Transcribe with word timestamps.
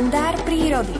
kalendár 0.00 0.32
prírody. 0.48 0.96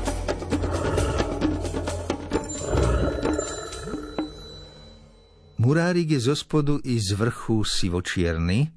Murárik 5.57 6.13
je 6.13 6.21
zo 6.21 6.37
spodu 6.37 6.77
i 6.85 7.01
z 7.01 7.17
vrchu 7.17 7.65
sivočierny 7.65 8.69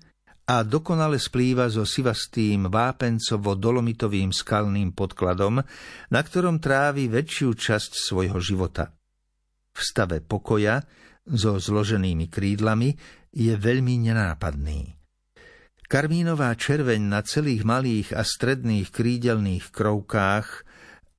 a 0.47 0.64
dokonale 0.64 1.20
splýva 1.20 1.68
so 1.68 1.83
sivastým 1.83 2.71
vápencovo-dolomitovým 2.71 4.32
skalným 4.32 4.96
podkladom, 4.96 5.59
na 6.07 6.21
ktorom 6.24 6.64
trávi 6.64 7.11
väčšiu 7.11 7.51
časť 7.60 7.92
svojho 7.92 8.39
života. 8.39 8.96
V 9.75 9.79
stave 9.83 10.24
pokoja 10.24 10.87
so 11.28 11.60
zloženými 11.60 12.32
krídlami 12.32 12.96
je 13.36 13.60
veľmi 13.60 14.07
nenápadný. 14.07 15.02
Karmínová 15.94 16.57
červeň 16.57 17.06
na 17.06 17.21
celých 17.21 17.61
malých 17.70 18.18
a 18.18 18.25
stredných 18.25 18.89
krídelných 18.89 19.70
krovkách, 19.70 20.65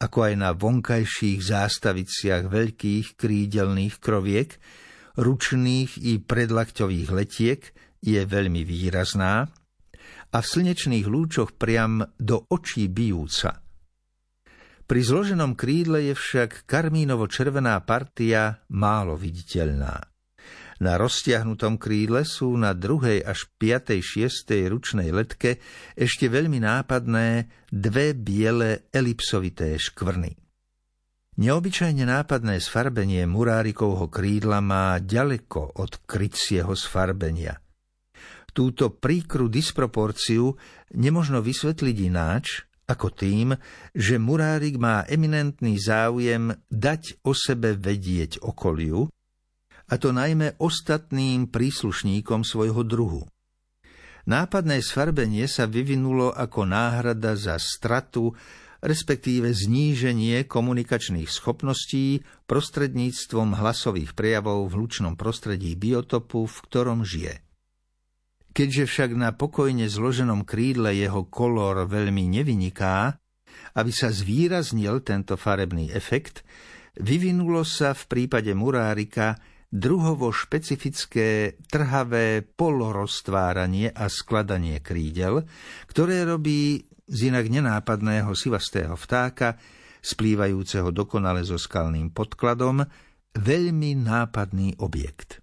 ako 0.03 0.19
aj 0.27 0.35
na 0.35 0.51
vonkajších 0.51 1.47
zástaviciach 1.47 2.51
veľkých 2.51 3.15
krídelných 3.15 4.03
kroviek, 4.03 4.51
ručných 5.15 6.03
i 6.03 6.19
predlakťových 6.19 7.09
letiek 7.15 7.63
je 8.03 8.19
veľmi 8.19 8.67
výrazná 8.67 9.47
a 10.35 10.39
v 10.43 10.47
slnečných 10.51 11.07
lúčoch 11.07 11.55
priam 11.55 12.03
do 12.19 12.43
očí 12.51 12.91
bijúca. 12.91 13.63
Pri 14.91 15.01
zloženom 15.07 15.55
krídle 15.55 16.11
je 16.11 16.19
však 16.19 16.67
karmínovo-červená 16.67 17.79
partia 17.87 18.59
málo 18.75 19.15
viditeľná. 19.15 20.14
Na 20.83 20.99
roztiahnutom 20.99 21.79
krídle 21.79 22.27
sú 22.27 22.59
na 22.59 22.75
druhej 22.75 23.23
až 23.23 23.47
piatej 23.63 24.03
šiestej 24.03 24.67
ručnej 24.75 25.15
letke 25.15 25.63
ešte 25.95 26.27
veľmi 26.27 26.59
nápadné 26.59 27.47
dve 27.71 28.15
biele 28.19 28.91
elipsovité 28.91 29.79
škvrny. 29.79 30.35
Neobyčajne 31.35 32.07
nápadné 32.07 32.63
sfarbenie 32.63 33.27
murárikovho 33.27 34.07
krídla 34.07 34.63
má 34.63 35.03
ďaleko 35.03 35.83
od 35.83 36.07
krycieho 36.07 36.75
sfarbenia. 36.79 37.59
Túto 38.55 38.95
príkru 38.95 39.51
disproporciu 39.51 40.55
nemožno 40.95 41.43
vysvetliť 41.43 41.97
ináč, 42.07 42.63
ako 42.87 43.11
tým, 43.11 43.51
že 43.97 44.21
murárik 44.21 44.79
má 44.79 45.03
eminentný 45.11 45.75
záujem 45.81 46.55
dať 46.71 47.25
o 47.27 47.35
sebe 47.35 47.75
vedieť 47.75 48.39
okoliu, 48.45 49.11
a 49.89 49.95
to 50.01 50.15
najmä 50.15 50.57
ostatným 50.61 51.53
príslušníkom 51.53 52.47
svojho 52.47 52.83
druhu. 52.85 53.29
Nápadné 54.25 54.81
sfarbenie 54.81 55.45
sa 55.45 55.69
vyvinulo 55.69 56.33
ako 56.33 56.65
náhrada 56.65 57.37
za 57.37 57.61
stratu, 57.61 58.33
respektíve 58.81 59.53
zníženie 59.53 60.49
komunikačných 60.49 61.29
schopností 61.29 62.25
prostredníctvom 62.49 63.57
hlasových 63.57 64.17
prejavov 64.17 64.73
v 64.73 64.81
hlučnom 64.81 65.15
prostredí 65.17 65.77
biotopu, 65.77 66.49
v 66.49 66.57
ktorom 66.69 67.05
žije. 67.05 67.45
Keďže 68.55 68.85
však 68.87 69.11
na 69.19 69.35
pokojne 69.37 69.91
zloženom 69.91 70.47
krídle 70.47 70.95
jeho 70.95 71.27
kolor 71.29 71.85
veľmi 71.85 72.25
nevyniká, 72.41 73.19
aby 73.75 73.91
sa 73.93 74.09
zvýraznil 74.09 75.05
tento 75.05 75.35
farebný 75.35 75.91
efekt, 75.91 76.47
vyvinulo 76.97 77.67
sa 77.67 77.93
v 77.93 78.05
prípade 78.07 78.55
murárika 78.55 79.37
druhovo 79.75 80.31
špecifické 80.31 81.59
trhavé 81.67 82.47
poloroztváranie 82.47 83.91
a 83.91 84.07
skladanie 84.07 84.79
krídel, 84.79 85.43
ktoré 85.91 86.23
robí 86.23 86.87
z 87.11 87.35
inak 87.35 87.51
nenápadného 87.51 88.31
sivastého 88.39 88.95
vtáka, 88.95 89.59
splývajúceho 89.99 90.95
dokonale 90.95 91.43
so 91.43 91.59
skalným 91.59 92.15
podkladom, 92.15 92.87
veľmi 93.35 93.99
nápadný 93.99 94.79
objekt. 94.79 95.43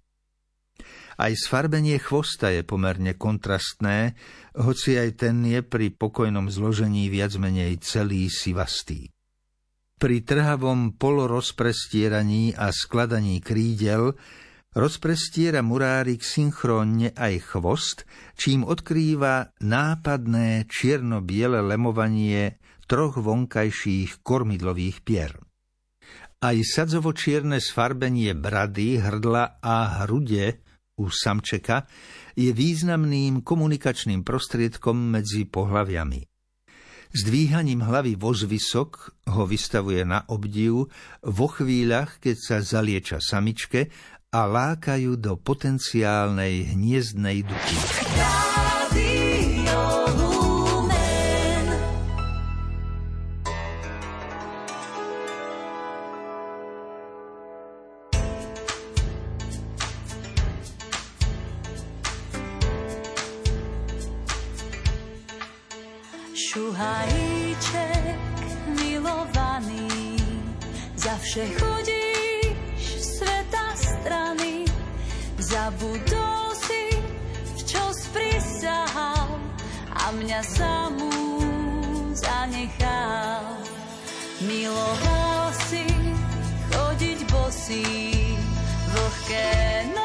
Aj 1.20 1.30
sfarbenie 1.36 2.02
chvosta 2.02 2.50
je 2.50 2.66
pomerne 2.66 3.14
kontrastné, 3.20 4.16
hoci 4.58 4.98
aj 4.98 5.22
ten 5.22 5.44
je 5.44 5.62
pri 5.62 5.94
pokojnom 5.94 6.50
zložení 6.50 7.12
viac 7.12 7.36
menej 7.38 7.78
celý 7.84 8.32
sivastý. 8.32 9.12
Pri 10.02 10.26
trhavom 10.26 10.98
polorozprestieraní 10.98 12.58
a 12.58 12.74
skladaní 12.74 13.38
krídel 13.38 14.18
rozprestiera 14.74 15.62
murárik 15.62 16.26
synchrónne 16.26 17.14
aj 17.14 17.54
chvost, 17.54 18.10
čím 18.34 18.66
odkrýva 18.66 19.54
nápadné 19.62 20.66
čierno-biele 20.66 21.62
lemovanie 21.62 22.58
troch 22.90 23.22
vonkajších 23.22 24.26
kormidlových 24.26 25.06
pier. 25.06 25.38
Aj 26.42 26.58
sadzovo-čierne 26.58 27.62
sfarbenie 27.62 28.34
brady, 28.34 28.98
hrdla 28.98 29.62
a 29.62 30.02
hrude 30.02 30.66
u 30.98 31.14
samčeka 31.14 31.86
je 32.34 32.50
významným 32.50 33.46
komunikačným 33.46 34.26
prostriedkom 34.26 34.98
medzi 34.98 35.46
pohľaviami. 35.46 36.31
Zdvíhaním 37.12 37.84
hlavy 37.84 38.16
vozvysok 38.16 39.12
ho 39.36 39.44
vystavuje 39.44 40.08
na 40.08 40.24
obdiv 40.32 40.88
vo 41.20 41.48
chvíľach, 41.52 42.24
keď 42.24 42.36
sa 42.40 42.58
zalieča 42.64 43.20
samičke 43.20 43.92
a 44.32 44.48
lákajú 44.48 45.20
do 45.20 45.36
potenciálnej 45.36 46.72
hniezdnej 46.72 47.44
duky. 47.44 47.76
Šuhajíček 66.42 68.18
milovaný, 68.74 70.18
vše 70.98 71.46
chodíš 71.54 72.82
sveta 72.98 73.78
strany, 73.78 74.66
zabudol 75.38 76.50
si, 76.58 76.98
v 77.46 77.60
čo 77.62 77.84
sprisahal 77.94 79.38
a 79.94 80.10
mňa 80.18 80.42
samú 80.42 81.14
zanechal. 82.18 83.46
Miloval 84.42 85.54
si 85.70 85.86
chodiť 86.74 87.20
bosý, 87.30 87.86
vlhké 88.90 89.46
nohy 89.94 90.01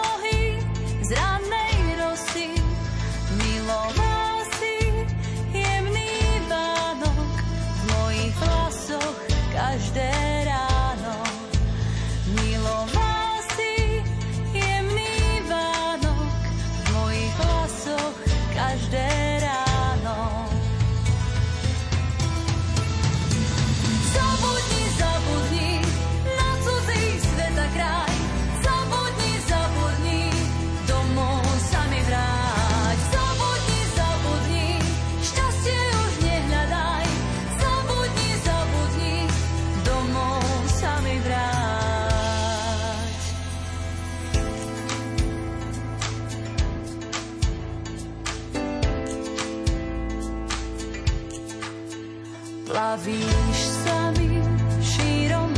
Plavíš 52.66 53.60
sa 53.86 54.10
mi 54.18 54.42
šírom 54.82 55.54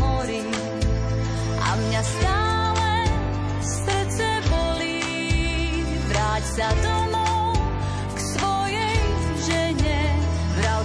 a 1.57 1.69
mňa 1.73 2.03
stále 2.05 2.93
srdce 3.65 4.29
bolí. 4.53 5.01
Vráť 6.13 6.45
sa 6.53 6.69
domov 6.85 7.57
k 8.13 8.19
svojej 8.37 9.01
žene, 9.41 10.01
vrav 10.61 10.85